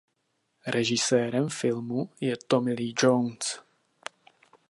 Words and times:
Režisérem 0.67 1.49
filmu 1.49 2.09
je 2.21 2.33
Tommy 2.47 2.73
Lee 2.73 2.93
Jones. 3.03 3.59